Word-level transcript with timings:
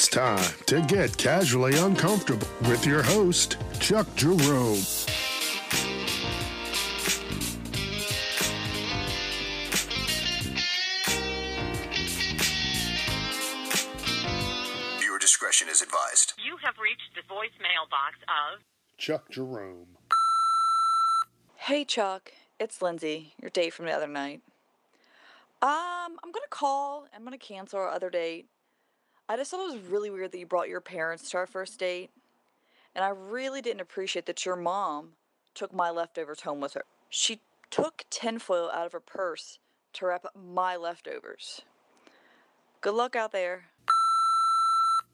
It's 0.00 0.08
time 0.08 0.54
to 0.64 0.80
get 0.80 1.14
casually 1.18 1.76
uncomfortable 1.76 2.48
with 2.62 2.86
your 2.86 3.02
host, 3.02 3.58
Chuck 3.80 4.06
Jerome. 4.16 4.78
Viewer 15.00 15.18
discretion 15.18 15.68
is 15.68 15.82
advised. 15.82 16.32
You 16.42 16.56
have 16.64 16.76
reached 16.82 17.02
the 17.14 17.20
voicemail 17.30 17.84
box 17.90 18.16
of 18.22 18.62
Chuck 18.96 19.28
Jerome. 19.28 19.98
Hey 21.56 21.84
Chuck, 21.84 22.32
it's 22.58 22.80
Lindsay, 22.80 23.34
your 23.38 23.50
date 23.50 23.74
from 23.74 23.84
the 23.84 23.92
other 23.92 24.08
night. 24.08 24.40
Um, 25.60 26.16
I'm 26.24 26.32
gonna 26.32 26.46
call. 26.48 27.06
I'm 27.14 27.22
gonna 27.22 27.36
cancel 27.36 27.80
our 27.80 27.90
other 27.90 28.08
date. 28.08 28.46
I 29.30 29.36
just 29.36 29.52
thought 29.52 29.60
it 29.60 29.74
was 29.76 29.88
really 29.88 30.10
weird 30.10 30.32
that 30.32 30.38
you 30.38 30.46
brought 30.46 30.68
your 30.68 30.80
parents 30.80 31.30
to 31.30 31.36
our 31.36 31.46
first 31.46 31.78
date, 31.78 32.10
and 32.96 33.04
I 33.04 33.10
really 33.10 33.62
didn't 33.62 33.80
appreciate 33.80 34.26
that 34.26 34.44
your 34.44 34.56
mom 34.56 35.10
took 35.54 35.72
my 35.72 35.88
leftovers 35.88 36.40
home 36.40 36.60
with 36.60 36.74
her. 36.74 36.82
She 37.10 37.38
took 37.70 38.02
tinfoil 38.10 38.72
out 38.74 38.86
of 38.86 38.92
her 38.92 38.98
purse 38.98 39.60
to 39.92 40.06
wrap 40.06 40.24
up 40.24 40.34
my 40.34 40.74
leftovers. 40.74 41.60
Good 42.80 42.94
luck 42.94 43.14
out 43.14 43.30
there. 43.30 43.66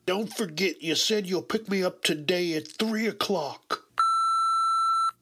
Don't 0.07 0.33
forget, 0.33 0.83
you 0.83 0.95
said 0.95 1.27
you'll 1.27 1.43
pick 1.43 1.69
me 1.69 1.85
up 1.85 2.02
today 2.02 2.55
at 2.55 2.69
3 2.69 3.09
o'clock. 3.09 3.83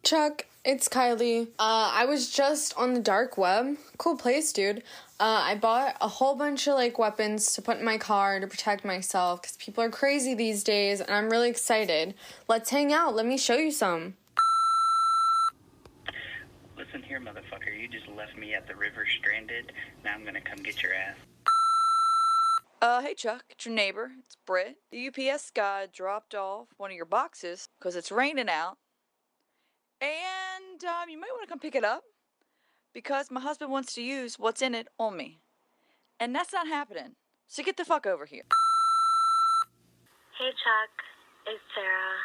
Chuck, 0.05 0.47
it's 0.65 0.89
Kylie. 0.89 1.49
Uh, 1.59 1.91
I 1.93 2.05
was 2.05 2.31
just 2.31 2.73
on 2.79 2.95
the 2.95 3.01
dark 3.01 3.37
web. 3.37 3.77
Cool 3.99 4.17
place, 4.17 4.53
dude. 4.53 4.85
Uh, 5.21 5.43
I 5.45 5.55
bought 5.55 5.97
a 6.01 6.09
whole 6.09 6.35
bunch 6.35 6.67
of 6.67 6.75
like 6.75 6.99
weapons 6.99 7.55
to 7.55 7.63
put 7.63 7.79
in 7.79 7.85
my 7.85 7.99
car 7.99 8.41
to 8.41 8.49
protect 8.49 8.85
myself 8.85 9.43
because 9.43 9.57
people 9.57 9.85
are 9.85 9.91
crazy 9.91 10.35
these 10.35 10.65
days, 10.65 11.01
and 11.01 11.11
I'm 11.11 11.31
really 11.31 11.49
excited. 11.49 12.15
Let's 12.49 12.71
hang 12.71 12.93
out. 12.93 13.15
Let 13.15 13.25
me 13.25 13.39
show 13.39 13.55
you 13.55 13.71
some. 13.71 14.15
Listen 16.77 17.01
here, 17.01 17.21
motherfucker. 17.21 17.81
You 17.81 17.87
just 17.87 18.09
left 18.09 18.37
me 18.37 18.55
at 18.55 18.67
the 18.67 18.75
river 18.75 19.07
stranded. 19.07 19.71
Now 20.05 20.15
I'm 20.15 20.25
gonna 20.25 20.41
come 20.41 20.59
get 20.65 20.83
your 20.83 20.95
ass. 20.95 21.17
Uh, 22.83 23.01
hey 23.01 23.15
Chuck, 23.15 23.45
it's 23.51 23.65
your 23.65 23.75
neighbor. 23.75 24.11
It's 24.19 24.37
Britt. 24.45 24.79
The 24.91 25.09
UPS 25.09 25.53
guy 25.55 25.87
dropped 25.93 26.35
off 26.35 26.67
one 26.77 26.91
of 26.91 26.97
your 26.97 27.07
boxes 27.07 27.69
because 27.79 27.95
it's 27.95 28.11
raining 28.11 28.49
out. 28.49 28.79
And 30.01 30.85
um, 30.85 31.09
you 31.09 31.21
might 31.21 31.31
want 31.31 31.45
to 31.45 31.49
come 31.49 31.61
pick 31.61 31.77
it 31.77 31.85
up 31.85 32.03
because 32.95 33.31
my 33.31 33.43
husband 33.43 33.71
wants 33.71 33.93
to 33.99 34.03
use 34.03 34.39
what's 34.39 34.63
in 34.63 34.73
it 34.75 34.87
on 34.99 35.19
me. 35.19 35.43
And 36.21 36.35
that's 36.35 36.55
not 36.55 36.71
happening. 36.71 37.19
So 37.49 37.63
get 37.63 37.77
the 37.77 37.85
fuck 37.85 38.07
over 38.07 38.25
here. 38.25 38.47
Hey 40.39 40.51
Chuck, 40.55 40.95
it's 41.51 41.63
Sarah. 41.75 42.19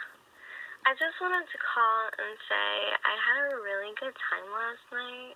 I 0.85 0.93
just 0.93 1.17
wanted 1.19 1.43
to 1.49 1.59
call 1.59 2.01
and 2.15 2.33
say 2.47 2.69
I 3.01 3.13
had 3.17 3.51
a 3.51 3.59
really 3.59 3.91
good 3.99 4.15
time 4.29 4.47
last 4.53 4.85
night. 4.93 5.35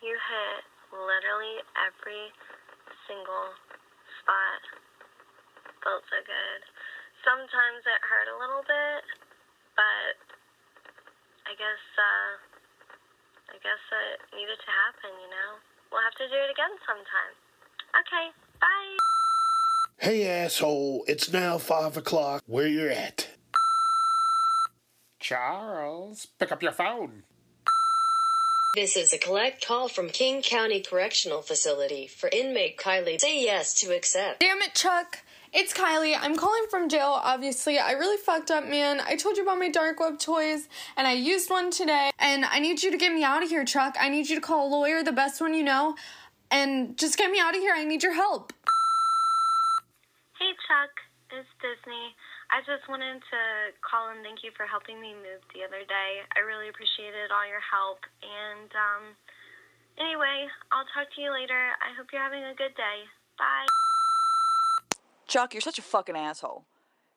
You 0.00 0.14
hit 0.14 0.62
literally 0.94 1.60
every 1.74 2.30
single 3.10 3.50
spot. 4.22 4.62
Felt 5.82 6.02
so 6.08 6.18
good. 6.22 6.60
Sometimes 7.22 7.82
it 7.82 8.00
hurt 8.02 8.30
a 8.30 8.38
little 8.38 8.62
bit, 8.62 9.02
but 9.74 10.14
I 11.46 11.52
guess 11.58 11.82
uh 11.98 12.45
I 13.48 13.56
guess 13.62 13.82
it 13.92 14.20
needed 14.34 14.58
to 14.58 14.70
happen, 14.70 15.10
you 15.22 15.30
know. 15.30 15.50
We'll 15.92 16.02
have 16.02 16.14
to 16.18 16.28
do 16.28 16.34
it 16.34 16.50
again 16.50 16.74
sometime. 16.86 17.34
Okay, 18.00 18.26
bye. 18.60 18.96
Hey, 19.98 20.26
asshole, 20.28 21.04
it's 21.08 21.32
now 21.32 21.58
5 21.58 21.96
o'clock. 21.96 22.42
Where 22.46 22.66
you 22.66 22.88
at? 22.88 23.28
Charles, 25.20 26.28
pick 26.38 26.52
up 26.52 26.62
your 26.62 26.72
phone. 26.72 27.22
This 28.74 28.94
is 28.94 29.12
a 29.14 29.18
collect 29.18 29.66
call 29.66 29.88
from 29.88 30.10
King 30.10 30.42
County 30.42 30.80
Correctional 30.80 31.40
Facility 31.40 32.06
for 32.06 32.28
inmate 32.30 32.76
Kylie. 32.76 33.18
Say 33.18 33.42
yes 33.42 33.72
to 33.80 33.96
accept. 33.96 34.40
Damn 34.40 34.60
it, 34.60 34.74
Chuck. 34.74 35.20
It's 35.56 35.72
Kylie. 35.72 36.12
I'm 36.12 36.36
calling 36.36 36.68
from 36.68 36.84
jail, 36.92 37.16
obviously. 37.16 37.78
I 37.78 37.92
really 37.92 38.20
fucked 38.20 38.50
up, 38.50 38.68
man. 38.68 39.00
I 39.00 39.16
told 39.16 39.40
you 39.40 39.42
about 39.42 39.56
my 39.56 39.72
dark 39.72 39.98
web 39.98 40.20
toys, 40.20 40.68
and 41.00 41.08
I 41.08 41.16
used 41.16 41.48
one 41.48 41.70
today. 41.72 42.12
And 42.20 42.44
I 42.44 42.60
need 42.60 42.82
you 42.82 42.92
to 42.92 42.98
get 43.00 43.08
me 43.08 43.24
out 43.24 43.42
of 43.42 43.48
here, 43.48 43.64
Chuck. 43.64 43.96
I 43.96 44.10
need 44.10 44.28
you 44.28 44.36
to 44.36 44.44
call 44.44 44.68
a 44.68 44.70
lawyer, 44.70 45.02
the 45.02 45.16
best 45.16 45.40
one 45.40 45.54
you 45.54 45.64
know, 45.64 45.96
and 46.50 46.92
just 47.00 47.16
get 47.16 47.30
me 47.30 47.40
out 47.40 47.56
of 47.56 47.62
here. 47.64 47.72
I 47.72 47.88
need 47.88 48.02
your 48.02 48.12
help. 48.12 48.52
Hey 50.36 50.52
Chuck, 50.68 50.92
it's 51.32 51.48
Disney. 51.64 52.12
I 52.52 52.60
just 52.68 52.84
wanted 52.92 53.24
to 53.24 53.40
call 53.80 54.12
and 54.12 54.20
thank 54.20 54.44
you 54.44 54.52
for 54.60 54.68
helping 54.68 55.00
me 55.00 55.16
move 55.16 55.40
the 55.56 55.64
other 55.64 55.80
day. 55.88 56.20
I 56.36 56.44
really 56.44 56.68
appreciated 56.68 57.32
all 57.32 57.48
your 57.48 57.64
help. 57.64 58.04
And 58.20 58.68
um, 58.76 59.04
anyway, 59.96 60.52
I'll 60.68 60.84
talk 60.92 61.08
to 61.16 61.18
you 61.24 61.32
later. 61.32 61.72
I 61.80 61.96
hope 61.96 62.12
you're 62.12 62.20
having 62.20 62.44
a 62.44 62.52
good 62.52 62.76
day. 62.76 63.08
Bye. 63.40 63.85
Chuck, 65.26 65.54
you're 65.54 65.60
such 65.60 65.78
a 65.78 65.82
fucking 65.82 66.16
asshole. 66.16 66.66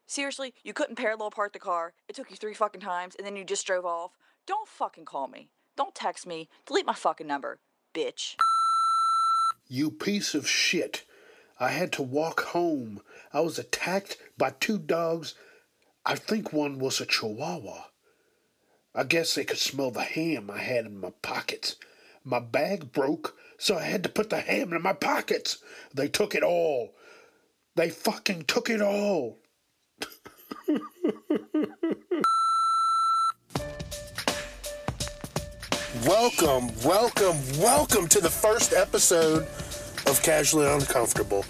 Seriously, 0.07 0.53
you 0.63 0.73
couldn't 0.73 0.95
parallel 0.95 1.29
park 1.29 1.53
the 1.53 1.59
car. 1.59 1.93
It 2.07 2.15
took 2.15 2.31
you 2.31 2.37
three 2.37 2.55
fucking 2.55 2.81
times, 2.81 3.15
and 3.15 3.25
then 3.25 3.35
you 3.35 3.43
just 3.43 3.67
drove 3.67 3.85
off. 3.85 4.17
Don't 4.47 4.67
fucking 4.67 5.05
call 5.05 5.27
me. 5.27 5.49
Don't 5.77 5.93
text 5.93 6.25
me. 6.25 6.49
Delete 6.65 6.87
my 6.87 6.93
fucking 6.93 7.27
number, 7.27 7.59
bitch. 7.93 8.35
You 9.67 9.91
piece 9.91 10.33
of 10.33 10.47
shit. 10.47 11.05
I 11.59 11.69
had 11.69 11.91
to 11.93 12.01
walk 12.01 12.41
home. 12.41 13.01
I 13.31 13.41
was 13.41 13.59
attacked 13.59 14.17
by 14.37 14.53
two 14.59 14.79
dogs. 14.79 15.35
I 16.03 16.15
think 16.15 16.51
one 16.51 16.79
was 16.79 16.99
a 16.99 17.05
chihuahua. 17.05 17.85
I 18.95 19.03
guess 19.03 19.35
they 19.35 19.43
could 19.43 19.59
smell 19.59 19.91
the 19.91 20.01
ham 20.01 20.49
I 20.49 20.57
had 20.59 20.87
in 20.87 20.99
my 20.99 21.11
pockets. 21.21 21.75
My 22.23 22.39
bag 22.39 22.91
broke, 22.91 23.35
so 23.59 23.77
I 23.77 23.83
had 23.83 24.01
to 24.03 24.09
put 24.09 24.31
the 24.31 24.39
ham 24.39 24.73
in 24.73 24.81
my 24.81 24.93
pockets. 24.93 25.59
They 25.93 26.07
took 26.07 26.33
it 26.33 26.43
all. 26.43 26.95
They 27.79 27.89
fucking 27.91 28.43
took 28.43 28.69
it 28.69 28.81
all. 28.81 29.37
Welcome, 36.05 36.71
welcome, 36.83 37.37
welcome 37.57 38.09
to 38.09 38.19
the 38.19 38.29
first 38.29 38.73
episode 38.73 39.43
of 40.07 40.19
Casually 40.21 40.67
Uncomfortable. 40.67 41.45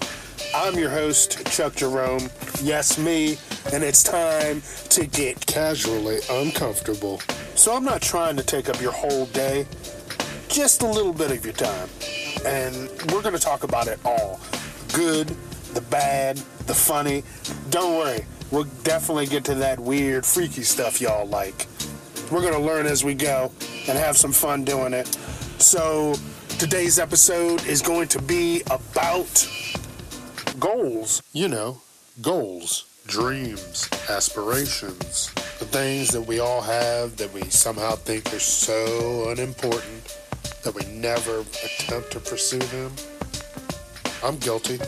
I'm 0.54 0.78
your 0.78 0.92
host, 0.92 1.48
Chuck 1.48 1.74
Jerome. 1.74 2.30
Yes, 2.62 3.00
me, 3.00 3.40
and 3.74 3.84
it's 3.84 4.04
time 4.04 4.62
to 4.90 5.08
get 5.08 5.44
casually 5.48 6.20
uncomfortable. 6.30 7.22
So 7.56 7.76
I'm 7.76 7.84
not 7.84 8.04
trying 8.04 8.38
to 8.38 8.44
take 8.44 8.70
up 8.70 8.80
your 8.80 8.92
whole 8.92 9.26
day, 9.26 9.66
just 10.48 10.84
a 10.84 10.88
little 10.88 11.12
bit 11.14 11.32
of 11.32 11.44
your 11.44 11.56
time. 11.56 11.90
And 12.46 12.88
we're 13.12 13.24
going 13.24 13.34
to 13.34 13.42
talk 13.42 13.64
about 13.64 13.88
it 13.88 13.98
all 14.06 14.40
good, 14.94 15.36
the 15.80 15.86
bad, 15.90 16.36
the 16.68 16.74
funny. 16.74 17.24
Don't 17.70 17.98
worry, 17.98 18.26
we'll 18.52 18.66
definitely 18.84 19.28
get 19.28 19.46
to 19.46 19.56
that 19.56 19.80
weird, 19.80 20.26
freaky 20.26 20.64
stuff 20.64 21.00
y'all 21.00 21.26
like. 21.26 21.68
We're 22.30 22.42
going 22.42 22.54
to 22.54 22.60
learn 22.60 22.86
as 22.86 23.04
we 23.04 23.14
go 23.14 23.52
and 23.88 23.98
have 23.98 24.18
some 24.18 24.34
fun 24.34 24.66
doing 24.66 24.94
it. 24.94 25.08
So, 25.58 26.16
today's 26.58 27.00
episode 27.00 27.66
is 27.66 27.82
going 27.82 28.10
to 28.10 28.22
be 28.22 28.62
about 28.70 29.48
goals. 30.60 31.24
You 31.32 31.48
know, 31.48 31.82
goals, 32.22 32.86
dreams, 33.08 33.90
aspirations, 34.10 35.34
the 35.60 35.66
things 35.66 36.10
that 36.10 36.22
we 36.22 36.40
all 36.40 36.62
have 36.62 37.16
that 37.18 37.32
we 37.34 37.44
somehow 37.44 37.96
think 37.96 38.34
are 38.34 38.40
so 38.40 39.30
unimportant 39.30 40.18
that 40.64 40.76
we 40.76 40.84
never 40.92 41.40
attempt 41.40 42.12
to 42.12 42.20
pursue 42.20 42.60
them. 42.60 42.92
I'm 44.22 44.38
guilty. 44.38 44.80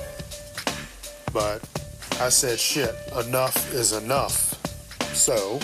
But 1.34 1.68
I 2.20 2.30
said, 2.30 2.60
shit, 2.60 2.96
enough 3.26 3.74
is 3.74 3.94
enough. 3.94 4.56
So, 5.14 5.60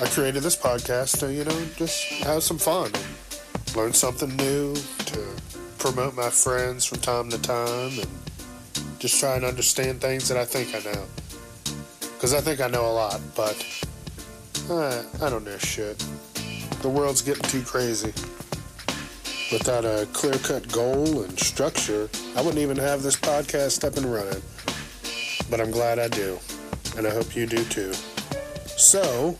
I 0.00 0.06
created 0.08 0.42
this 0.42 0.56
podcast 0.56 1.18
to, 1.20 1.32
you 1.32 1.44
know, 1.44 1.64
just 1.76 2.04
have 2.24 2.42
some 2.42 2.58
fun 2.58 2.90
and 2.94 3.76
learn 3.76 3.92
something 3.92 4.34
new, 4.36 4.74
to 4.74 5.20
promote 5.78 6.14
my 6.14 6.30
friends 6.30 6.84
from 6.84 6.98
time 6.98 7.30
to 7.30 7.38
time, 7.40 7.98
and 7.98 8.08
just 8.98 9.18
try 9.20 9.36
and 9.36 9.44
understand 9.44 10.00
things 10.00 10.28
that 10.28 10.38
I 10.38 10.44
think 10.44 10.74
I 10.74 10.92
know. 10.92 11.04
Because 12.00 12.34
I 12.34 12.40
think 12.40 12.60
I 12.60 12.68
know 12.68 12.86
a 12.86 12.92
lot, 12.92 13.20
but 13.34 13.86
uh, 14.70 15.02
I 15.22 15.30
don't 15.30 15.44
know 15.44 15.58
shit. 15.58 15.98
The 16.82 16.88
world's 16.88 17.22
getting 17.22 17.44
too 17.44 17.62
crazy. 17.62 18.12
Without 19.52 19.84
a 19.84 20.06
clear 20.12 20.34
cut 20.34 20.70
goal 20.70 21.22
and 21.22 21.38
structure, 21.38 22.08
I 22.36 22.40
wouldn't 22.40 22.58
even 22.58 22.76
have 22.76 23.02
this 23.02 23.16
podcast 23.16 23.84
up 23.84 23.96
and 23.96 24.06
running. 24.12 24.42
But 25.50 25.60
I'm 25.60 25.72
glad 25.72 25.98
I 25.98 26.08
do, 26.08 26.38
and 26.96 27.06
I 27.06 27.10
hope 27.10 27.34
you 27.34 27.46
do 27.46 27.64
too. 27.64 27.92
So, 28.76 29.36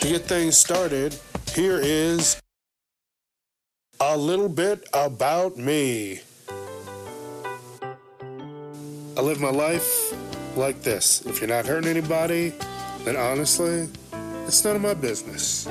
to 0.00 0.08
get 0.08 0.22
things 0.22 0.56
started, 0.56 1.14
here 1.54 1.78
is 1.78 2.40
a 4.00 4.16
little 4.16 4.48
bit 4.48 4.88
about 4.94 5.58
me. 5.58 6.20
I 9.16 9.20
live 9.20 9.40
my 9.40 9.50
life 9.50 10.12
like 10.56 10.82
this. 10.82 11.24
If 11.26 11.40
you're 11.40 11.48
not 11.48 11.66
hurting 11.66 11.90
anybody, 11.90 12.54
then 13.04 13.16
honestly, 13.16 13.88
it's 14.46 14.64
none 14.64 14.76
of 14.76 14.82
my 14.82 14.94
business. 14.94 15.68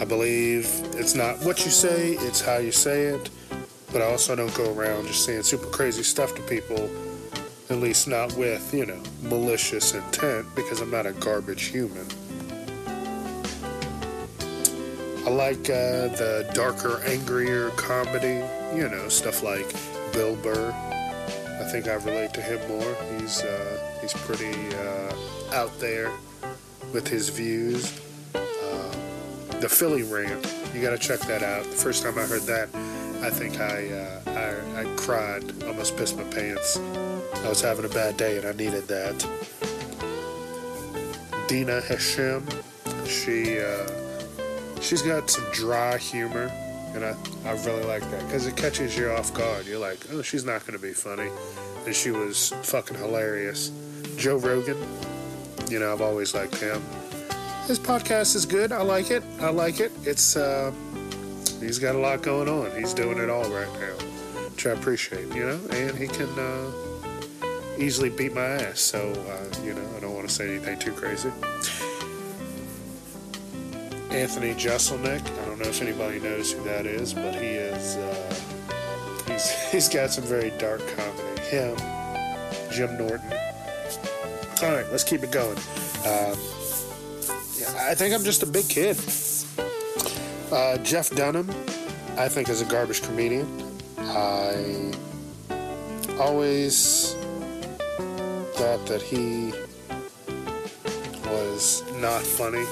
I 0.00 0.04
believe 0.04 0.68
it's 0.94 1.14
not 1.14 1.38
what 1.44 1.64
you 1.64 1.70
say, 1.70 2.12
it's 2.14 2.40
how 2.40 2.58
you 2.58 2.72
say 2.72 3.04
it. 3.04 3.30
But 3.92 4.02
I 4.02 4.06
also 4.06 4.36
don't 4.36 4.54
go 4.54 4.74
around 4.74 5.06
just 5.06 5.24
saying 5.24 5.44
super 5.44 5.66
crazy 5.66 6.02
stuff 6.02 6.34
to 6.34 6.42
people, 6.42 6.90
at 7.70 7.76
least 7.78 8.08
not 8.08 8.32
with, 8.34 8.72
you 8.72 8.86
know, 8.86 9.00
malicious 9.22 9.94
intent, 9.94 10.46
because 10.54 10.80
I'm 10.80 10.90
not 10.90 11.06
a 11.06 11.12
garbage 11.12 11.64
human. 11.64 12.06
I 15.26 15.30
like 15.30 15.68
uh, 15.68 16.08
the 16.16 16.50
darker, 16.54 17.02
angrier 17.04 17.68
comedy, 17.70 18.42
you 18.74 18.88
know, 18.88 19.08
stuff 19.08 19.42
like 19.42 19.70
Bill 20.12 20.34
Burr. 20.36 20.72
I 21.60 21.70
think 21.70 21.86
I 21.86 21.94
relate 21.96 22.32
to 22.34 22.40
him 22.40 22.66
more. 22.68 22.96
He's 23.18 23.42
uh, 23.42 23.98
he's 24.00 24.14
pretty 24.14 24.54
uh, 24.76 25.12
out 25.52 25.78
there 25.78 26.10
with 26.94 27.06
his 27.06 27.28
views. 27.28 28.00
Uh, 28.34 28.94
the 29.60 29.68
Philly 29.68 30.02
rant, 30.02 30.50
you 30.74 30.80
got 30.80 30.90
to 30.90 30.98
check 30.98 31.20
that 31.20 31.42
out. 31.42 31.64
The 31.64 31.76
first 31.76 32.04
time 32.04 32.16
I 32.16 32.22
heard 32.22 32.42
that, 32.42 32.70
I 33.20 33.28
think 33.28 33.60
I, 33.60 33.90
uh, 33.90 34.20
I 34.28 34.80
I 34.80 34.96
cried, 34.96 35.62
almost 35.64 35.98
pissed 35.98 36.16
my 36.16 36.24
pants. 36.24 36.78
I 37.44 37.48
was 37.48 37.60
having 37.60 37.84
a 37.84 37.88
bad 37.88 38.16
day 38.16 38.36
and 38.38 38.46
I 38.46 38.52
needed 38.52 38.88
that. 38.88 39.26
Dina 41.48 41.80
Hashem, 41.80 42.46
she 43.06 43.58
uh, 43.58 43.86
she's 44.82 45.00
got 45.00 45.30
some 45.30 45.44
dry 45.52 45.96
humor, 45.96 46.50
and 46.94 47.04
I, 47.04 47.16
I 47.46 47.52
really 47.64 47.84
like 47.84 48.02
that 48.10 48.22
because 48.26 48.46
it 48.46 48.54
catches 48.54 48.98
you 48.98 49.10
off 49.10 49.32
guard. 49.32 49.66
You're 49.66 49.78
like, 49.78 49.98
oh, 50.12 50.20
she's 50.20 50.44
not 50.44 50.66
going 50.66 50.78
to 50.78 50.82
be 50.86 50.92
funny, 50.92 51.30
and 51.86 51.94
she 51.94 52.10
was 52.10 52.50
fucking 52.64 52.98
hilarious. 52.98 53.72
Joe 54.18 54.36
Rogan, 54.36 54.76
you 55.70 55.78
know, 55.78 55.90
I've 55.90 56.02
always 56.02 56.34
liked 56.34 56.56
him. 56.56 56.82
His 57.66 57.78
podcast 57.78 58.36
is 58.36 58.44
good. 58.44 58.70
I 58.70 58.82
like 58.82 59.10
it. 59.10 59.22
I 59.40 59.48
like 59.48 59.80
it. 59.80 59.92
It's 60.04 60.36
uh, 60.36 60.70
he's 61.60 61.78
got 61.78 61.94
a 61.94 61.98
lot 61.98 62.22
going 62.22 62.48
on. 62.48 62.78
He's 62.78 62.92
doing 62.92 63.16
it 63.16 63.30
all 63.30 63.48
right 63.48 63.72
now, 63.80 63.94
which 64.50 64.66
I 64.66 64.70
appreciate. 64.72 65.34
You 65.34 65.46
know, 65.46 65.60
and 65.70 65.96
he 65.96 66.08
can 66.08 66.28
uh, 66.38 66.70
easily 67.78 68.10
beat 68.10 68.34
my 68.34 68.42
ass. 68.42 68.80
So 68.80 69.12
uh, 69.12 69.64
you 69.64 69.74
know, 69.74 69.88
I 69.96 70.00
don't 70.00 70.14
want 70.14 70.28
to 70.28 70.34
say 70.34 70.56
anything 70.56 70.78
too 70.78 70.92
crazy. 70.92 71.30
Anthony 74.10 74.54
Jeselnik. 74.54 75.22
I 75.42 75.44
don't 75.44 75.58
know 75.58 75.68
if 75.68 75.80
anybody 75.82 76.18
knows 76.18 76.52
who 76.52 76.62
that 76.64 76.86
is, 76.86 77.14
but 77.14 77.34
he 77.34 77.48
is. 77.48 77.96
Uh, 77.96 78.34
he's 79.26 79.50
he's 79.70 79.88
got 79.88 80.10
some 80.10 80.24
very 80.24 80.50
dark 80.58 80.80
comedy. 80.96 81.40
Him, 81.42 81.76
Jim 82.70 82.96
Norton. 82.98 83.32
All 84.62 84.72
right, 84.72 84.86
let's 84.90 85.04
keep 85.04 85.22
it 85.22 85.30
going. 85.30 85.56
Um, 86.04 86.36
yeah, 87.56 87.88
I 87.88 87.94
think 87.94 88.14
I'm 88.14 88.24
just 88.24 88.42
a 88.42 88.46
big 88.46 88.68
kid. 88.68 88.98
Uh, 90.50 90.78
Jeff 90.78 91.10
Dunham, 91.10 91.48
I 92.16 92.28
think, 92.28 92.48
is 92.48 92.60
a 92.60 92.64
garbage 92.64 93.02
comedian. 93.02 93.46
I 93.98 94.92
always 96.18 97.14
thought 98.58 98.86
that 98.86 99.00
he 99.00 99.52
was 101.30 101.84
not 102.00 102.20
funny. 102.20 102.64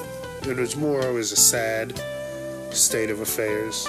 It 0.43 0.57
was 0.57 0.75
more 0.75 1.07
always 1.07 1.31
a 1.31 1.37
sad 1.37 1.97
state 2.73 3.09
of 3.09 3.21
affairs. 3.21 3.87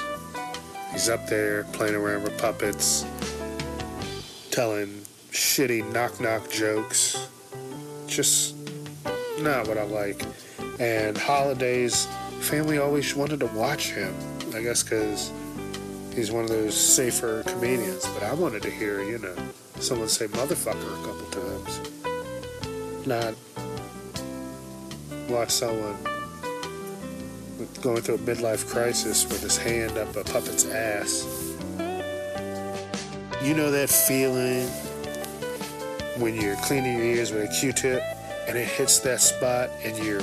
He's 0.92 1.10
up 1.10 1.26
there 1.26 1.64
playing 1.74 1.96
around 1.96 2.22
with 2.22 2.38
puppets, 2.38 3.04
telling 4.52 4.90
shitty 5.32 5.92
knock 5.92 6.22
knock 6.22 6.52
jokes. 6.52 7.30
Just 8.06 8.56
not 9.40 9.68
what 9.68 9.80
I 9.80 9.84
like. 9.84 10.24
And 10.80 11.18
holidays, 11.18 12.06
family 12.42 12.78
always 12.78 13.16
wanted 13.16 13.40
to 13.40 13.48
watch 13.48 13.90
him. 13.90 14.14
I 14.54 14.62
guess 14.62 14.84
because 14.84 15.32
he's 16.18 16.32
one 16.32 16.44
of 16.44 16.50
those 16.50 16.76
safer 16.76 17.44
comedians. 17.44 18.06
But 18.08 18.24
I 18.24 18.34
wanted 18.34 18.64
to 18.64 18.72
hear, 18.72 19.04
you 19.04 19.20
know, 19.20 19.36
someone 19.80 20.10
say 20.10 20.26
motherfucker 20.28 20.76
a 20.76 21.06
couple 21.06 21.26
times. 21.32 23.08
Not 23.08 23.36
watch 25.30 25.52
someone 25.52 25.96
going 27.82 28.02
through 28.02 28.16
a 28.16 28.20
midlife 28.20 28.68
crisis 28.68 29.26
with 29.26 29.42
his 29.42 29.58
hand 29.58 29.98
up 29.98 30.16
a 30.16 30.24
puppet's 30.24 30.66
ass. 30.66 31.24
You 33.44 33.54
know 33.54 33.70
that 33.72 33.90
feeling 33.90 34.68
when 36.20 36.34
you're 36.34 36.56
cleaning 36.58 36.98
your 36.98 37.06
ears 37.06 37.32
with 37.32 37.44
a 37.44 37.60
Q-tip 37.60 38.02
and 38.48 38.58
it 38.58 38.68
hits 38.68 39.00
that 39.02 39.22
spot 39.22 39.70
and 39.84 39.98
your 40.04 40.22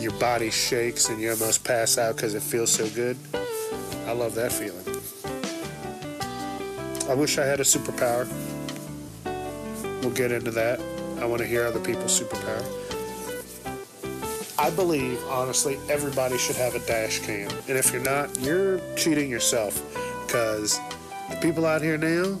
your 0.00 0.12
body 0.12 0.50
shakes 0.50 1.10
and 1.10 1.20
you 1.20 1.30
almost 1.30 1.62
pass 1.62 1.98
out 1.98 2.16
because 2.16 2.34
it 2.34 2.42
feels 2.42 2.70
so 2.70 2.88
good. 2.90 3.18
I 4.06 4.12
love 4.12 4.34
that 4.34 4.50
feeling. 4.50 4.89
I 7.10 7.14
wish 7.14 7.38
I 7.38 7.44
had 7.44 7.58
a 7.58 7.64
superpower. 7.64 8.28
We'll 10.00 10.12
get 10.12 10.30
into 10.30 10.52
that. 10.52 10.80
I 11.18 11.24
want 11.24 11.42
to 11.42 11.46
hear 11.46 11.66
other 11.66 11.80
people's 11.80 12.20
superpower. 12.20 12.64
I 14.56 14.70
believe, 14.70 15.20
honestly, 15.26 15.76
everybody 15.88 16.38
should 16.38 16.54
have 16.54 16.76
a 16.76 16.78
dash 16.86 17.18
cam. 17.18 17.50
And 17.66 17.76
if 17.76 17.92
you're 17.92 18.00
not, 18.00 18.38
you're 18.38 18.78
cheating 18.94 19.28
yourself. 19.28 19.82
Because 20.24 20.78
the 21.28 21.36
people 21.42 21.66
out 21.66 21.82
here 21.82 21.98
now, 21.98 22.38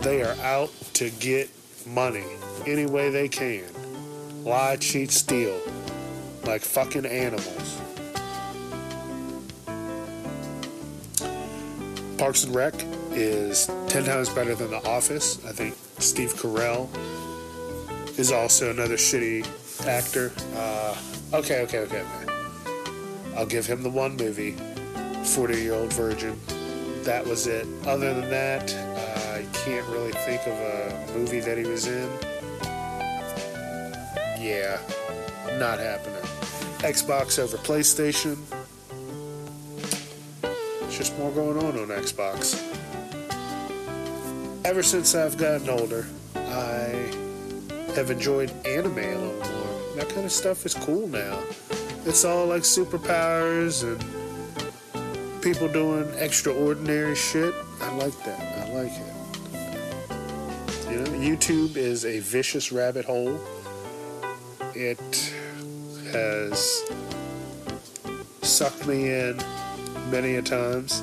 they 0.00 0.22
are 0.22 0.34
out 0.42 0.70
to 0.94 1.10
get 1.10 1.50
money 1.86 2.24
any 2.66 2.86
way 2.86 3.10
they 3.10 3.28
can. 3.28 3.66
Lie, 4.42 4.76
cheat, 4.76 5.10
steal. 5.10 5.60
Like 6.46 6.62
fucking 6.62 7.04
animals. 7.04 7.75
Parks 12.18 12.44
and 12.44 12.54
Rec 12.54 12.74
is 13.12 13.66
10 13.88 14.04
times 14.04 14.28
better 14.30 14.54
than 14.54 14.70
The 14.70 14.86
Office. 14.88 15.44
I 15.44 15.52
think 15.52 15.74
Steve 15.98 16.32
Carell 16.34 16.88
is 18.18 18.32
also 18.32 18.70
another 18.70 18.96
shitty 18.96 19.46
actor. 19.86 20.32
Uh, 20.54 20.96
okay, 21.34 21.62
okay, 21.62 21.80
okay, 21.80 22.00
okay. 22.00 22.32
I'll 23.36 23.46
give 23.46 23.66
him 23.66 23.82
the 23.82 23.90
one 23.90 24.16
movie, 24.16 24.52
40 25.24 25.60
Year 25.60 25.74
Old 25.74 25.92
Virgin. 25.92 26.40
That 27.02 27.26
was 27.26 27.46
it. 27.46 27.66
Other 27.86 28.14
than 28.14 28.30
that, 28.30 28.72
uh, 28.74 29.38
I 29.38 29.44
can't 29.52 29.86
really 29.88 30.12
think 30.12 30.40
of 30.46 30.54
a 30.54 31.12
movie 31.14 31.40
that 31.40 31.58
he 31.58 31.64
was 31.64 31.86
in. 31.86 32.08
Yeah, 34.40 34.78
not 35.58 35.78
happening. 35.78 36.22
Xbox 36.78 37.38
over 37.38 37.58
PlayStation. 37.58 38.38
Just 40.96 41.18
more 41.18 41.30
going 41.30 41.58
on 41.58 41.78
on 41.78 41.88
Xbox. 41.88 42.56
Ever 44.64 44.82
since 44.82 45.14
I've 45.14 45.36
gotten 45.36 45.68
older, 45.68 46.06
I 46.34 47.12
have 47.94 48.10
enjoyed 48.10 48.50
anime 48.64 48.96
a 48.98 49.14
little 49.14 49.34
more. 49.34 49.94
That 49.96 50.08
kind 50.08 50.24
of 50.24 50.32
stuff 50.32 50.64
is 50.64 50.72
cool 50.72 51.06
now. 51.06 51.38
It's 52.06 52.24
all 52.24 52.46
like 52.46 52.62
superpowers 52.62 53.82
and 53.82 55.42
people 55.42 55.68
doing 55.68 56.08
extraordinary 56.16 57.14
shit. 57.14 57.54
I 57.82 57.94
like 57.96 58.16
that. 58.24 58.40
I 58.40 58.72
like 58.72 58.92
it. 58.92 59.12
You 60.90 60.96
know, 60.96 61.10
YouTube 61.10 61.76
is 61.76 62.06
a 62.06 62.20
vicious 62.20 62.72
rabbit 62.72 63.04
hole. 63.04 63.38
It 64.74 65.34
has 66.10 66.82
sucked 68.56 68.86
me 68.86 69.10
in 69.10 69.36
many 70.10 70.36
a 70.36 70.42
times. 70.42 71.02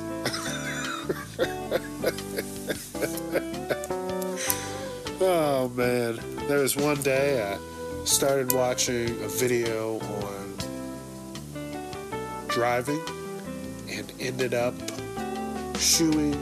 oh 5.20 5.70
man, 5.76 6.18
there 6.48 6.58
was 6.58 6.74
one 6.74 7.00
day 7.02 7.40
I 7.54 8.04
started 8.04 8.52
watching 8.52 9.10
a 9.22 9.28
video 9.28 10.00
on 10.00 10.56
driving 12.48 13.00
and 13.88 14.12
ended 14.18 14.52
up 14.52 14.74
shoeing 15.78 16.34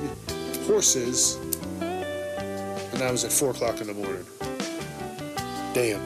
horses, 0.67 1.37
and 1.83 3.03
I 3.03 3.11
was 3.11 3.23
at 3.27 3.33
four 3.33 3.51
o'clock 3.51 3.83
in 3.83 3.87
the 3.87 3.93
morning. 3.93 4.25
Damn. 5.75 6.01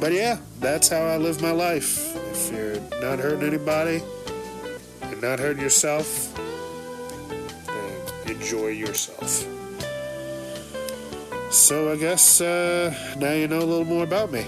But 0.00 0.12
yeah, 0.12 0.36
that's 0.60 0.90
how 0.90 1.00
I 1.00 1.16
live 1.16 1.40
my 1.40 1.52
life. 1.52 2.12
If 2.34 2.50
you're 2.50 2.80
not 3.02 3.18
hurting 3.18 3.42
anybody 3.46 4.02
and 5.02 5.20
not 5.20 5.38
hurting 5.38 5.62
yourself, 5.62 6.34
then 7.66 8.36
enjoy 8.36 8.68
yourself. 8.68 9.46
So 11.52 11.92
I 11.92 11.96
guess 11.96 12.40
uh, 12.40 12.94
now 13.18 13.34
you 13.34 13.48
know 13.48 13.58
a 13.58 13.68
little 13.68 13.84
more 13.84 14.04
about 14.04 14.32
me. 14.32 14.46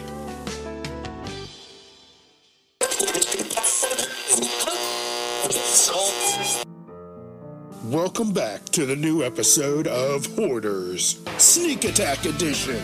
Welcome 7.85 8.33
back 8.33 8.65
to 8.71 8.87
the 8.87 8.97
new 8.97 9.23
episode 9.23 9.89
of 9.89 10.25
Hoarders. 10.37 11.23
Sneak 11.37 11.85
Attack 11.85 12.25
Edition. 12.25 12.83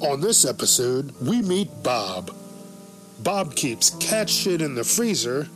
On 0.00 0.20
this 0.20 0.44
episode, 0.44 1.12
we 1.20 1.42
meet 1.42 1.68
Bob. 1.82 2.30
Bob 3.20 3.54
keeps 3.54 3.90
cat 3.90 4.28
shit 4.28 4.60
in 4.60 4.74
the 4.74 4.84
freezer, 4.84 5.48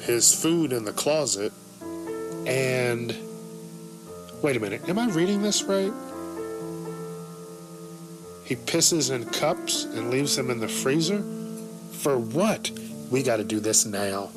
his 0.00 0.34
food 0.34 0.72
in 0.72 0.84
the 0.84 0.92
closet, 0.92 1.52
and. 2.46 3.14
Wait 4.42 4.56
a 4.56 4.60
minute, 4.60 4.88
am 4.88 4.98
I 4.98 5.08
reading 5.08 5.40
this 5.40 5.62
right? 5.62 5.92
He 8.44 8.56
pisses 8.56 9.10
in 9.10 9.24
cups 9.26 9.84
and 9.84 10.10
leaves 10.10 10.36
them 10.36 10.50
in 10.50 10.60
the 10.60 10.68
freezer? 10.68 11.22
For 11.92 12.18
what? 12.18 12.70
We 13.10 13.22
gotta 13.22 13.44
do 13.44 13.58
this 13.58 13.86
now. 13.86 14.30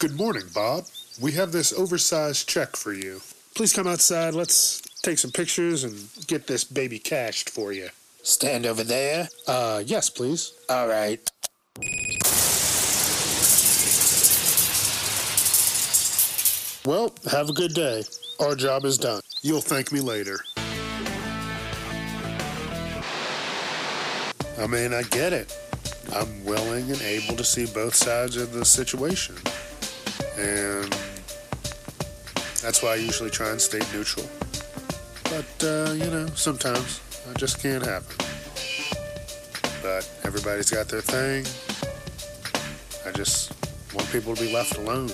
Good 0.00 0.16
morning, 0.16 0.44
Bob. 0.52 0.86
We 1.18 1.32
have 1.32 1.52
this 1.52 1.72
oversized 1.72 2.48
check 2.48 2.76
for 2.76 2.92
you. 2.92 3.20
Please 3.54 3.72
come 3.72 3.86
outside. 3.86 4.34
Let's 4.34 4.80
take 5.02 5.18
some 5.18 5.30
pictures 5.30 5.84
and 5.84 6.08
get 6.26 6.46
this 6.46 6.64
baby 6.64 6.98
cashed 6.98 7.50
for 7.50 7.72
you. 7.72 7.88
Stand 8.22 8.66
over 8.66 8.84
there. 8.84 9.28
Uh, 9.46 9.82
yes, 9.84 10.10
please. 10.10 10.52
All 10.68 10.86
right. 10.86 11.20
Well, 16.86 17.12
have 17.30 17.50
a 17.50 17.52
good 17.52 17.74
day. 17.74 18.04
Our 18.40 18.54
job 18.54 18.84
is 18.84 18.96
done. 18.96 19.20
You'll 19.42 19.60
thank 19.60 19.92
me 19.92 20.00
later. 20.00 20.38
I 24.58 24.66
mean, 24.66 24.92
I 24.92 25.02
get 25.04 25.32
it. 25.32 25.56
I'm 26.14 26.44
willing 26.44 26.90
and 26.90 27.00
able 27.02 27.36
to 27.36 27.44
see 27.44 27.66
both 27.66 27.94
sides 27.94 28.36
of 28.36 28.52
the 28.52 28.64
situation. 28.64 29.36
And 30.40 30.90
that's 32.62 32.82
why 32.82 32.92
I 32.92 32.94
usually 32.94 33.30
try 33.30 33.50
and 33.50 33.60
stay 33.60 33.80
neutral. 33.92 34.26
But, 35.24 35.64
uh, 35.64 35.92
you 35.92 36.10
know, 36.10 36.26
sometimes 36.34 37.00
I 37.28 37.38
just 37.38 37.62
can't 37.62 37.84
happen. 37.84 38.16
But 39.82 40.10
everybody's 40.24 40.70
got 40.70 40.88
their 40.88 41.02
thing. 41.02 41.44
I 43.06 43.12
just 43.12 43.52
want 43.94 44.10
people 44.10 44.34
to 44.34 44.40
be 44.40 44.52
left 44.52 44.78
alone 44.78 45.10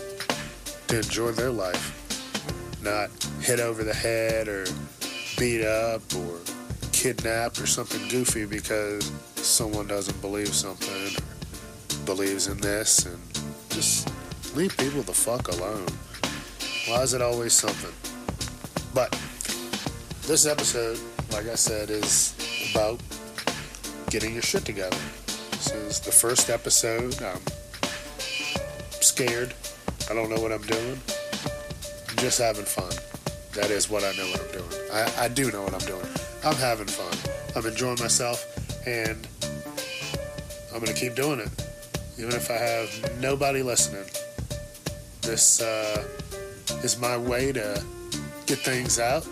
to 0.89 0.97
enjoy 0.97 1.33
their 1.33 1.51
life, 1.51 2.81
not 2.83 3.11
hit 3.41 3.59
over 3.59 3.83
the 3.83 3.95
head 3.95 4.47
or 4.47 4.65
beat 5.39 5.65
up 5.65 6.03
or 6.15 6.39
kidnapped 6.93 7.61
or 7.61 7.67
something 7.67 8.07
goofy 8.09 8.47
because 8.47 9.11
someone 9.37 9.87
doesn't 9.87 10.21
believe 10.21 10.55
something 10.55 11.17
or 11.17 12.05
believes 12.05 12.47
in 12.47 12.59
this 12.59 13.07
and 13.07 13.19
just 13.71 14.09
leave 14.57 14.75
people 14.79 15.03
the 15.03 15.13
fuck 15.13 15.49
alone. 15.49 15.87
Why 16.89 17.03
is 17.03 17.13
it 17.13 17.21
always 17.21 17.53
something? 17.53 17.93
But 18.95 19.11
this 20.23 20.47
episode, 20.47 20.99
like 21.31 21.47
I 21.47 21.57
said, 21.57 21.91
is 21.91 22.35
about 22.73 22.99
getting 24.09 24.33
your 24.33 24.43
shit 24.43 24.65
together. 24.65 24.97
This 25.51 25.73
is 25.73 26.01
the 26.01 26.11
first 26.11 26.49
episode. 26.49 27.21
I'm 27.23 27.39
scared. 29.03 29.53
I 30.11 30.15
don't 30.15 30.31
know 30.31 30.41
what 30.41 30.53
I'm 30.53 30.63
doing. 30.63 30.99
I'm 32.09 32.17
just 32.17 32.39
having 32.39 32.65
fun. 32.65 32.93
That 33.61 33.71
is 33.71 33.91
what 33.91 34.05
I 34.05 34.13
know 34.17 34.27
what 34.31 34.41
I'm 34.41 34.53
doing. 34.53 34.91
I, 34.91 35.25
I 35.25 35.29
do 35.29 35.53
know 35.53 35.65
what 35.65 35.75
I'm 35.75 35.87
doing. 35.87 36.07
I'm 36.47 36.57
having 36.57 36.87
fun. 36.87 37.15
I'm 37.55 37.67
enjoying 37.69 37.99
myself, 38.01 38.43
and 38.87 39.29
I'm 40.73 40.81
going 40.81 40.95
to 40.95 40.99
keep 40.99 41.15
doing 41.15 41.41
it. 41.41 41.51
Even 42.19 42.33
if 42.33 42.51
I 42.51 42.55
have 42.55 43.21
nobody 43.21 43.63
listening. 43.63 44.07
This 45.27 45.61
uh, 45.61 46.05
is 46.85 47.01
my 47.01 47.17
way 47.17 47.51
to 47.51 47.83
get 48.47 48.59
things 48.59 49.01
out. 49.01 49.27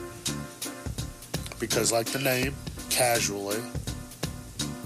Because, 1.60 1.92
like 1.92 2.06
the 2.06 2.18
name, 2.18 2.52
casually, 2.90 3.62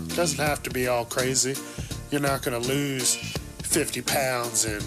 doesn't 0.08 0.38
have 0.38 0.62
to 0.64 0.70
be 0.70 0.86
all 0.86 1.06
crazy. 1.06 1.54
You're 2.10 2.20
not 2.20 2.42
going 2.42 2.60
to 2.60 2.68
lose 2.68 3.14
50 3.62 4.02
pounds 4.02 4.66
in 4.66 4.80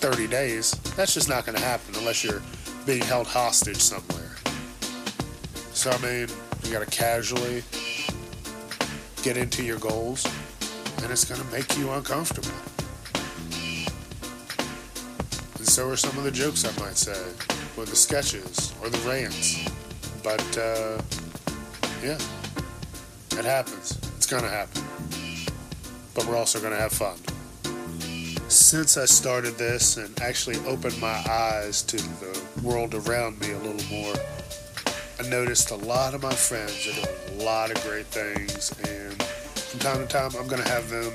30 0.00 0.26
days. 0.28 0.70
That's 0.96 1.12
just 1.12 1.28
not 1.28 1.44
going 1.44 1.58
to 1.58 1.62
happen 1.62 1.94
unless 1.98 2.24
you're 2.24 2.40
being 2.86 3.02
held 3.02 3.26
hostage 3.26 3.76
somewhere. 3.76 4.36
So, 5.74 5.90
I 5.90 5.98
mean, 5.98 6.28
you 6.62 6.72
got 6.72 6.80
to 6.80 6.90
casually 6.90 7.62
get 9.22 9.36
into 9.36 9.62
your 9.62 9.78
goals, 9.78 10.26
and 11.02 11.12
it's 11.12 11.26
going 11.26 11.42
to 11.42 11.46
make 11.52 11.76
you 11.76 11.90
uncomfortable. 11.90 12.50
And 15.64 15.72
so 15.72 15.88
are 15.88 15.96
some 15.96 16.18
of 16.18 16.24
the 16.24 16.30
jokes, 16.30 16.62
I 16.66 16.78
might 16.78 16.94
say, 16.94 17.18
or 17.78 17.86
the 17.86 17.96
sketches, 17.96 18.74
or 18.82 18.90
the 18.90 18.98
rants. 19.08 19.66
But, 20.22 20.58
uh, 20.58 21.00
yeah, 22.02 22.18
it 23.38 23.46
happens. 23.46 23.98
It's 24.14 24.26
to 24.42 24.50
happen. 24.50 24.82
But 26.12 26.26
we're 26.26 26.36
also 26.36 26.60
to 26.74 26.78
have 26.78 26.92
fun 26.92 27.16
since 28.48 28.98
I 28.98 29.06
started 29.06 29.56
this 29.56 29.96
and 29.96 30.20
actually 30.20 30.58
opened 30.66 31.00
my 31.00 31.24
eyes 31.30 31.82
to 31.84 31.96
the 31.96 32.42
world 32.62 32.94
around 32.94 33.40
me 33.40 33.52
a 33.52 33.58
little 33.58 33.88
more, 33.90 34.14
I 35.18 35.26
noticed 35.30 35.70
a 35.70 35.76
lot 35.76 36.12
of 36.12 36.22
my 36.22 36.34
friends 36.34 36.86
are 36.86 36.92
doing 36.92 37.40
a 37.40 37.42
lot 37.42 37.70
of 37.70 37.82
great 37.82 38.06
things. 38.06 38.70
And 38.86 39.22
from 39.22 39.80
time 39.80 40.06
to 40.06 40.06
time, 40.06 40.30
I'm 40.38 40.46
to 40.62 40.68
have 40.68 40.90
them 40.90 41.10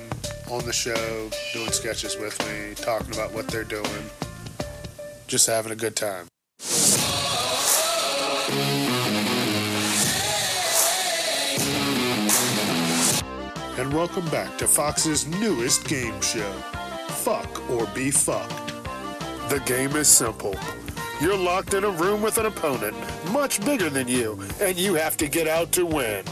on 0.50 0.66
the 0.66 0.74
show 0.74 1.30
doing 1.54 1.72
sketches 1.72 2.18
with 2.18 2.38
me, 2.48 2.74
talking 2.74 3.14
about 3.14 3.32
what 3.32 3.48
they're 3.48 3.64
doing, 3.64 4.10
just 5.30 5.48
having 5.48 5.72
a 5.72 5.76
good 5.76 5.96
time. 5.96 6.28
And 13.78 13.94
welcome 13.94 14.28
back 14.30 14.58
to 14.58 14.68
Fox's 14.68 15.26
newest 15.28 15.88
game 15.88 16.20
show 16.22 16.52
fuck 17.20 17.70
or 17.70 17.86
be 17.88 18.10
fucked. 18.10 18.74
The 19.50 19.62
game 19.66 19.96
is 19.96 20.08
simple. 20.08 20.56
You're 21.22 21.38
locked 21.38 21.74
in 21.74 21.84
a 21.84 21.90
room 21.90 22.22
with 22.22 22.38
an 22.38 22.46
opponent 22.46 22.96
much 23.32 23.64
bigger 23.66 23.90
than 23.90 24.08
you, 24.08 24.40
and 24.62 24.78
you 24.78 24.96
have 24.96 25.18
to 25.18 25.28
get 25.28 25.48
out 25.48 25.72
to 25.74 25.86
win. 25.86 26.24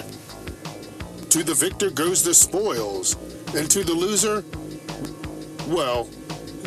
To 1.30 1.44
the 1.44 1.54
victor 1.54 1.90
goes 1.90 2.24
the 2.24 2.34
spoils, 2.34 3.16
and 3.54 3.70
to 3.70 3.84
the 3.84 3.94
loser, 3.94 4.44
well, 5.68 6.08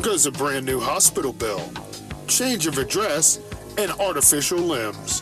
goes 0.01 0.27
a 0.27 0.31
brand 0.31 0.65
new 0.65 0.79
hospital 0.79 1.33
bill, 1.33 1.67
change 2.31 2.65
of 2.65 2.77
address, 2.77 3.39
and 3.77 3.91
artificial 3.99 4.57
limbs. 4.57 5.21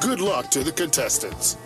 Good 0.00 0.20
luck 0.20 0.50
to 0.50 0.64
the 0.64 0.72
contestants. 0.72 1.56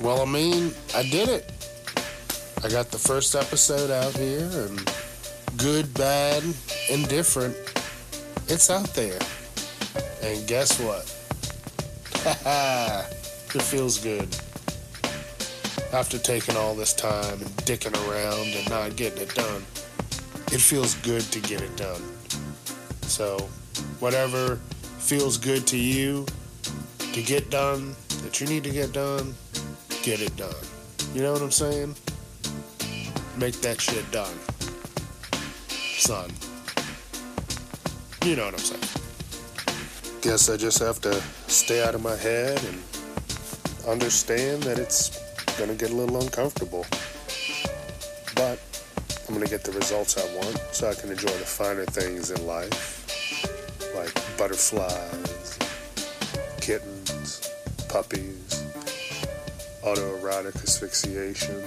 Well, 0.00 0.22
I 0.22 0.26
mean, 0.26 0.72
I 0.94 1.02
did 1.04 1.28
it. 1.28 1.50
I 2.62 2.68
got 2.68 2.90
the 2.90 2.98
first 2.98 3.34
episode 3.34 3.90
out 3.90 4.14
here, 4.16 4.48
and 4.52 4.92
good, 5.56 5.92
bad, 5.94 6.42
indifferent, 6.90 7.56
it's 8.46 8.68
out 8.68 8.88
there. 8.94 9.18
And 10.22 10.46
guess 10.46 10.78
what? 10.80 11.04
it 13.54 13.62
feels 13.62 13.98
good. 13.98 14.28
After 15.92 16.18
taking 16.18 16.54
all 16.54 16.74
this 16.74 16.92
time 16.92 17.40
and 17.40 17.50
dicking 17.64 17.94
around 18.06 18.46
and 18.54 18.68
not 18.68 18.94
getting 18.96 19.22
it 19.22 19.34
done, 19.34 19.62
it 20.52 20.60
feels 20.60 20.94
good 20.96 21.22
to 21.22 21.40
get 21.40 21.62
it 21.62 21.74
done. 21.76 22.02
So, 23.02 23.38
whatever 23.98 24.56
feels 24.98 25.38
good 25.38 25.66
to 25.68 25.78
you 25.78 26.26
to 27.12 27.22
get 27.22 27.48
done, 27.48 27.96
that 28.22 28.38
you 28.38 28.46
need 28.46 28.64
to 28.64 28.70
get 28.70 28.92
done, 28.92 29.34
get 30.02 30.20
it 30.20 30.36
done. 30.36 30.54
You 31.14 31.22
know 31.22 31.32
what 31.32 31.40
I'm 31.40 31.50
saying? 31.50 31.94
Make 33.38 33.54
that 33.62 33.80
shit 33.80 34.10
done. 34.10 34.34
Son. 35.70 36.30
You 38.26 38.36
know 38.36 38.44
what 38.44 38.54
I'm 38.54 38.60
saying. 38.60 40.20
Guess 40.20 40.50
I 40.50 40.58
just 40.58 40.80
have 40.80 41.00
to 41.00 41.14
stay 41.46 41.82
out 41.82 41.94
of 41.94 42.02
my 42.02 42.16
head 42.16 42.62
and 42.64 42.82
understand 43.86 44.64
that 44.64 44.78
it's 44.78 45.27
gonna 45.58 45.74
get 45.74 45.90
a 45.90 45.94
little 45.94 46.20
uncomfortable. 46.20 46.86
But 48.36 48.60
I'm 49.26 49.34
gonna 49.34 49.46
get 49.46 49.64
the 49.64 49.72
results 49.72 50.16
I 50.16 50.36
want 50.36 50.56
so 50.70 50.88
I 50.88 50.94
can 50.94 51.10
enjoy 51.10 51.32
the 51.32 51.44
finer 51.44 51.84
things 51.84 52.30
in 52.30 52.46
life. 52.46 52.94
Like 53.96 54.14
butterflies, 54.38 55.58
kittens, 56.60 57.50
puppies, 57.88 58.62
autoerotic 59.82 60.54
asphyxiation, 60.62 61.64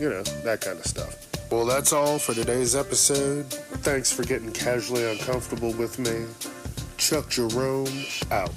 you 0.00 0.08
know, 0.08 0.22
that 0.44 0.62
kind 0.62 0.78
of 0.78 0.86
stuff. 0.86 1.26
Well, 1.50 1.66
that's 1.66 1.92
all 1.92 2.18
for 2.18 2.34
today's 2.34 2.74
episode. 2.74 3.44
Thanks 3.84 4.10
for 4.10 4.24
getting 4.24 4.52
casually 4.52 5.04
uncomfortable 5.04 5.72
with 5.74 5.98
me. 5.98 6.24
Chuck 6.96 7.28
Jerome 7.28 8.04
out. 8.30 8.50